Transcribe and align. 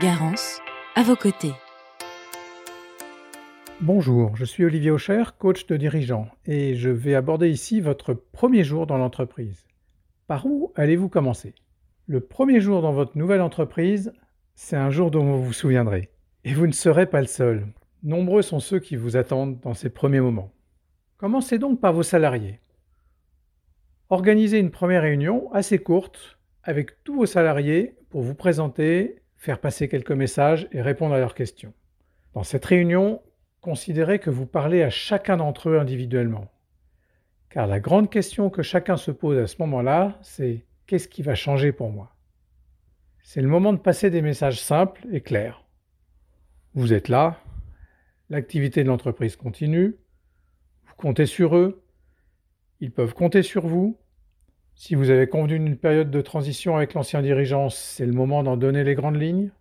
Garance, 0.00 0.60
à 0.96 1.04
vos 1.04 1.14
côtés. 1.14 1.52
Bonjour, 3.80 4.34
je 4.34 4.44
suis 4.44 4.64
Olivier 4.64 4.90
Aucher, 4.90 5.22
coach 5.38 5.66
de 5.66 5.76
dirigeants, 5.76 6.26
et 6.46 6.74
je 6.74 6.90
vais 6.90 7.14
aborder 7.14 7.48
ici 7.48 7.80
votre 7.80 8.12
premier 8.12 8.64
jour 8.64 8.88
dans 8.88 8.98
l'entreprise. 8.98 9.68
Par 10.26 10.46
où 10.46 10.72
allez-vous 10.74 11.08
commencer? 11.08 11.54
Le 12.08 12.18
premier 12.18 12.60
jour 12.60 12.82
dans 12.82 12.92
votre 12.92 13.16
nouvelle 13.16 13.40
entreprise, 13.40 14.12
c'est 14.56 14.74
un 14.74 14.90
jour 14.90 15.12
dont 15.12 15.24
vous 15.24 15.44
vous 15.44 15.52
souviendrez. 15.52 16.10
Et 16.42 16.54
vous 16.54 16.66
ne 16.66 16.72
serez 16.72 17.06
pas 17.06 17.20
le 17.20 17.28
seul. 17.28 17.64
Nombreux 18.02 18.42
sont 18.42 18.58
ceux 18.58 18.80
qui 18.80 18.96
vous 18.96 19.16
attendent 19.16 19.60
dans 19.60 19.74
ces 19.74 19.90
premiers 19.90 20.20
moments. 20.20 20.50
Commencez 21.18 21.60
donc 21.60 21.80
par 21.80 21.92
vos 21.92 22.02
salariés. 22.02 22.58
Organisez 24.10 24.58
une 24.58 24.72
première 24.72 25.02
réunion 25.02 25.52
assez 25.52 25.78
courte 25.78 26.36
avec 26.64 27.04
tous 27.04 27.14
vos 27.14 27.26
salariés 27.26 27.94
pour 28.10 28.22
vous 28.22 28.34
présenter, 28.34 29.20
faire 29.44 29.60
passer 29.60 29.88
quelques 29.88 30.10
messages 30.10 30.66
et 30.72 30.80
répondre 30.80 31.14
à 31.14 31.18
leurs 31.18 31.34
questions. 31.34 31.74
Dans 32.32 32.44
cette 32.44 32.64
réunion, 32.64 33.20
considérez 33.60 34.18
que 34.18 34.30
vous 34.30 34.46
parlez 34.46 34.82
à 34.82 34.88
chacun 34.88 35.36
d'entre 35.36 35.68
eux 35.68 35.78
individuellement. 35.78 36.50
Car 37.50 37.66
la 37.66 37.78
grande 37.78 38.08
question 38.08 38.48
que 38.48 38.62
chacun 38.62 38.96
se 38.96 39.10
pose 39.10 39.38
à 39.38 39.46
ce 39.46 39.56
moment-là, 39.58 40.18
c'est 40.22 40.64
qu'est-ce 40.86 41.08
qui 41.08 41.22
va 41.22 41.34
changer 41.34 41.72
pour 41.72 41.90
moi? 41.90 42.16
C'est 43.22 43.42
le 43.42 43.48
moment 43.48 43.74
de 43.74 43.78
passer 43.78 44.08
des 44.08 44.22
messages 44.22 44.60
simples 44.62 45.06
et 45.12 45.20
clairs. 45.20 45.62
Vous 46.72 46.94
êtes 46.94 47.08
là, 47.08 47.38
l'activité 48.30 48.82
de 48.82 48.88
l'entreprise 48.88 49.36
continue, 49.36 49.98
vous 50.86 50.94
comptez 50.96 51.26
sur 51.26 51.54
eux, 51.54 51.84
ils 52.80 52.90
peuvent 52.90 53.14
compter 53.14 53.42
sur 53.42 53.66
vous. 53.66 53.98
Si 54.76 54.96
vous 54.96 55.10
avez 55.10 55.28
convenu 55.28 55.60
d'une 55.60 55.76
période 55.76 56.10
de 56.10 56.20
transition 56.20 56.76
avec 56.76 56.94
l'ancien 56.94 57.22
dirigeant, 57.22 57.70
c'est 57.70 58.06
le 58.06 58.12
moment 58.12 58.42
d'en 58.42 58.56
donner 58.56 58.82
les 58.82 58.96
grandes 58.96 59.20
lignes. 59.20 59.52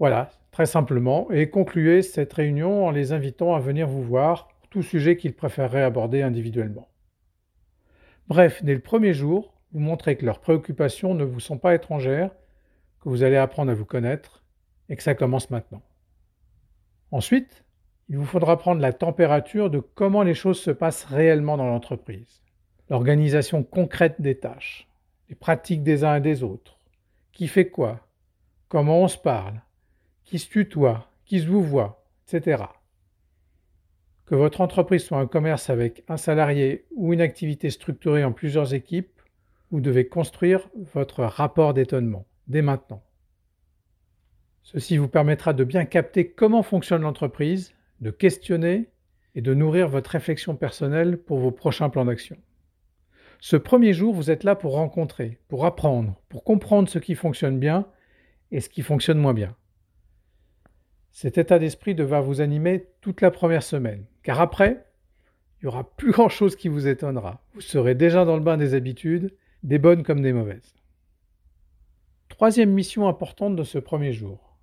Voilà, 0.00 0.30
très 0.50 0.66
simplement, 0.66 1.30
et 1.30 1.48
concluez 1.48 2.02
cette 2.02 2.32
réunion 2.32 2.84
en 2.84 2.90
les 2.90 3.12
invitant 3.12 3.54
à 3.54 3.60
venir 3.60 3.86
vous 3.86 4.02
voir 4.02 4.48
pour 4.48 4.68
tout 4.68 4.82
sujet 4.82 5.16
qu'ils 5.16 5.36
préféreraient 5.36 5.84
aborder 5.84 6.22
individuellement. 6.22 6.88
Bref, 8.26 8.62
dès 8.64 8.74
le 8.74 8.80
premier 8.80 9.14
jour, 9.14 9.54
vous 9.72 9.78
montrez 9.78 10.16
que 10.16 10.26
leurs 10.26 10.40
préoccupations 10.40 11.14
ne 11.14 11.24
vous 11.24 11.40
sont 11.40 11.58
pas 11.58 11.74
étrangères, 11.74 12.32
que 13.00 13.08
vous 13.08 13.22
allez 13.22 13.36
apprendre 13.36 13.70
à 13.70 13.74
vous 13.74 13.84
connaître 13.84 14.42
et 14.88 14.96
que 14.96 15.02
ça 15.02 15.14
commence 15.14 15.48
maintenant. 15.50 15.82
Ensuite, 17.12 17.64
il 18.08 18.18
vous 18.18 18.26
faudra 18.26 18.58
prendre 18.58 18.80
la 18.80 18.92
température 18.92 19.70
de 19.70 19.78
comment 19.78 20.24
les 20.24 20.34
choses 20.34 20.60
se 20.60 20.72
passent 20.72 21.04
réellement 21.04 21.56
dans 21.56 21.68
l'entreprise 21.68 22.42
l'organisation 22.88 23.62
concrète 23.62 24.20
des 24.20 24.38
tâches, 24.38 24.88
les 25.28 25.34
pratiques 25.34 25.82
des 25.82 26.04
uns 26.04 26.16
et 26.16 26.20
des 26.20 26.42
autres, 26.42 26.78
qui 27.32 27.48
fait 27.48 27.68
quoi, 27.68 28.06
comment 28.68 29.02
on 29.02 29.08
se 29.08 29.18
parle, 29.18 29.60
qui 30.24 30.38
se 30.38 30.48
tutoie, 30.48 31.10
qui 31.24 31.40
se 31.40 31.46
vous 31.46 31.62
voit, 31.62 32.04
etc. 32.26 32.64
Que 34.26 34.34
votre 34.34 34.60
entreprise 34.60 35.04
soit 35.04 35.18
un 35.18 35.26
commerce 35.26 35.70
avec 35.70 36.02
un 36.08 36.16
salarié 36.16 36.86
ou 36.94 37.12
une 37.12 37.20
activité 37.20 37.70
structurée 37.70 38.24
en 38.24 38.32
plusieurs 38.32 38.74
équipes, 38.74 39.20
vous 39.70 39.80
devez 39.80 40.08
construire 40.08 40.68
votre 40.94 41.24
rapport 41.24 41.74
d'étonnement 41.74 42.26
dès 42.48 42.62
maintenant. 42.62 43.02
Ceci 44.62 44.96
vous 44.96 45.08
permettra 45.08 45.52
de 45.52 45.62
bien 45.62 45.84
capter 45.84 46.28
comment 46.28 46.62
fonctionne 46.62 47.02
l'entreprise, 47.02 47.72
de 48.00 48.10
questionner 48.10 48.88
et 49.36 49.40
de 49.40 49.54
nourrir 49.54 49.88
votre 49.88 50.10
réflexion 50.10 50.56
personnelle 50.56 51.18
pour 51.18 51.38
vos 51.38 51.52
prochains 51.52 51.88
plans 51.88 52.04
d'action. 52.04 52.36
Ce 53.40 53.56
premier 53.56 53.92
jour, 53.92 54.14
vous 54.14 54.30
êtes 54.30 54.44
là 54.44 54.54
pour 54.54 54.72
rencontrer, 54.72 55.38
pour 55.48 55.66
apprendre, 55.66 56.20
pour 56.28 56.44
comprendre 56.44 56.88
ce 56.88 56.98
qui 56.98 57.14
fonctionne 57.14 57.58
bien 57.58 57.86
et 58.50 58.60
ce 58.60 58.68
qui 58.68 58.82
fonctionne 58.82 59.18
moins 59.18 59.34
bien. 59.34 59.56
Cet 61.10 61.38
état 61.38 61.58
d'esprit 61.58 61.94
devra 61.94 62.20
vous 62.20 62.40
animer 62.40 62.86
toute 63.00 63.20
la 63.20 63.30
première 63.30 63.62
semaine, 63.62 64.04
car 64.22 64.40
après, 64.40 64.86
il 65.56 65.64
n'y 65.64 65.68
aura 65.68 65.96
plus 65.96 66.12
grand-chose 66.12 66.56
qui 66.56 66.68
vous 66.68 66.86
étonnera. 66.86 67.42
Vous 67.54 67.60
serez 67.60 67.94
déjà 67.94 68.24
dans 68.24 68.36
le 68.36 68.42
bain 68.42 68.56
des 68.56 68.74
habitudes, 68.74 69.34
des 69.62 69.78
bonnes 69.78 70.02
comme 70.02 70.22
des 70.22 70.32
mauvaises. 70.32 70.74
Troisième 72.28 72.70
mission 72.70 73.08
importante 73.08 73.56
de 73.56 73.64
ce 73.64 73.78
premier 73.78 74.12
jour, 74.12 74.58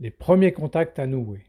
les 0.00 0.10
premiers 0.10 0.52
contacts 0.52 0.98
à 0.98 1.06
nouer. 1.06 1.46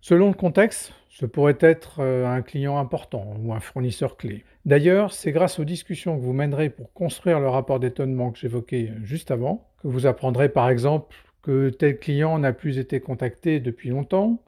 Selon 0.00 0.28
le 0.28 0.34
contexte, 0.34 0.92
ce 1.08 1.26
pourrait 1.26 1.58
être 1.60 1.98
euh, 1.98 2.24
un 2.26 2.42
client 2.42 2.78
important 2.78 3.34
ou 3.42 3.52
un 3.52 3.58
fournisseur 3.58 4.16
clé. 4.16 4.44
D'ailleurs, 4.64 5.12
c'est 5.12 5.32
grâce 5.32 5.58
aux 5.58 5.64
discussions 5.64 6.16
que 6.16 6.22
vous 6.22 6.32
mènerez 6.32 6.70
pour 6.70 6.92
construire 6.92 7.40
le 7.40 7.48
rapport 7.48 7.80
d'étonnement 7.80 8.30
que 8.30 8.38
j'évoquais 8.38 8.90
euh, 8.90 9.04
juste 9.04 9.32
avant, 9.32 9.68
que 9.82 9.88
vous 9.88 10.06
apprendrez 10.06 10.48
par 10.48 10.70
exemple 10.70 11.16
que 11.42 11.70
tel 11.70 11.98
client 11.98 12.38
n'a 12.38 12.52
plus 12.52 12.78
été 12.78 13.00
contacté 13.00 13.58
depuis 13.58 13.88
longtemps, 13.88 14.40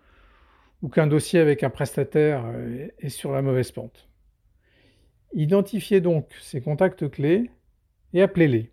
ou 0.83 0.89
qu'un 0.89 1.09
dossier 1.09 1.41
avec 1.41 1.65
un 1.65 1.71
prestataire 1.71 2.45
euh, 2.47 2.87
est 3.01 3.09
sur 3.09 3.33
la 3.33 3.43
mauvaise 3.43 3.73
pente. 3.73 4.09
Identifiez 5.33 6.01
donc 6.01 6.29
ces 6.41 6.61
contacts 6.61 7.11
clés 7.11 7.51
et 8.13 8.23
appelez-les. 8.23 8.71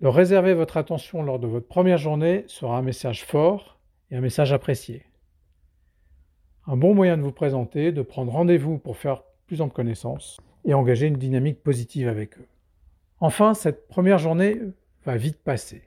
Leur 0.00 0.14
réserver 0.14 0.54
votre 0.54 0.76
attention 0.76 1.22
lors 1.22 1.40
de 1.40 1.48
votre 1.48 1.66
première 1.66 1.98
journée 1.98 2.44
sera 2.46 2.78
un 2.78 2.82
message 2.82 3.24
fort 3.24 3.80
et 4.12 4.16
un 4.16 4.20
message 4.20 4.52
apprécié 4.52 5.02
un 6.66 6.76
bon 6.76 6.94
moyen 6.94 7.16
de 7.16 7.22
vous 7.22 7.32
présenter, 7.32 7.92
de 7.92 8.02
prendre 8.02 8.32
rendez-vous 8.32 8.78
pour 8.78 8.96
faire 8.96 9.22
plus 9.46 9.60
en 9.60 9.68
connaissance 9.68 10.38
et 10.64 10.74
engager 10.74 11.06
une 11.06 11.16
dynamique 11.16 11.62
positive 11.62 12.08
avec 12.08 12.38
eux. 12.38 12.46
Enfin, 13.18 13.54
cette 13.54 13.88
première 13.88 14.18
journée 14.18 14.60
va 15.04 15.16
vite 15.16 15.42
passer. 15.42 15.82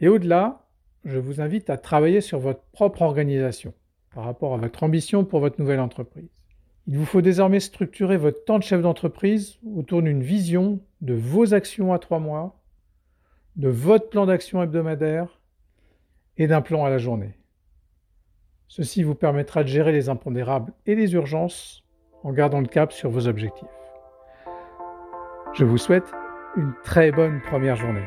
Et 0.00 0.08
au-delà, 0.08 0.66
je 1.04 1.18
vous 1.18 1.40
invite 1.40 1.70
à 1.70 1.76
travailler 1.76 2.20
sur 2.20 2.38
votre 2.38 2.62
propre 2.72 3.02
organisation 3.02 3.74
par 4.14 4.24
rapport 4.24 4.54
à 4.54 4.58
votre 4.58 4.82
ambition 4.82 5.24
pour 5.24 5.40
votre 5.40 5.60
nouvelle 5.60 5.80
entreprise. 5.80 6.28
Il 6.86 6.98
vous 6.98 7.06
faut 7.06 7.22
désormais 7.22 7.60
structurer 7.60 8.16
votre 8.16 8.44
temps 8.44 8.58
de 8.58 8.62
chef 8.64 8.82
d'entreprise 8.82 9.58
autour 9.74 10.02
d'une 10.02 10.22
vision 10.22 10.80
de 11.00 11.14
vos 11.14 11.54
actions 11.54 11.92
à 11.92 11.98
trois 11.98 12.18
mois, 12.18 12.60
de 13.56 13.68
votre 13.68 14.10
plan 14.10 14.26
d'action 14.26 14.62
hebdomadaire 14.62 15.40
et 16.36 16.46
d'un 16.46 16.60
plan 16.60 16.84
à 16.84 16.90
la 16.90 16.98
journée. 16.98 17.34
Ceci 18.76 19.04
vous 19.04 19.14
permettra 19.14 19.62
de 19.62 19.68
gérer 19.68 19.92
les 19.92 20.08
impondérables 20.08 20.72
et 20.84 20.96
les 20.96 21.14
urgences 21.14 21.84
en 22.24 22.32
gardant 22.32 22.60
le 22.60 22.66
cap 22.66 22.92
sur 22.92 23.08
vos 23.08 23.28
objectifs. 23.28 23.68
Je 25.52 25.64
vous 25.64 25.78
souhaite 25.78 26.10
une 26.56 26.72
très 26.82 27.12
bonne 27.12 27.40
première 27.42 27.76
journée. 27.76 28.02